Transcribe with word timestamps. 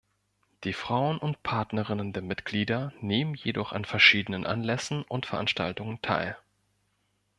Die 0.63 0.73
Frauen 0.73 1.19
und 1.19 1.43
Partnerinnen 1.43 2.11
der 2.11 2.23
Mitglieder 2.23 2.91
nehmen 3.01 3.35
jedoch 3.35 3.71
an 3.71 3.85
verschiedenen 3.85 4.47
Anlässen 4.47 5.03
und 5.03 5.27
Veranstaltungen 5.27 6.01
teil. 6.01 6.35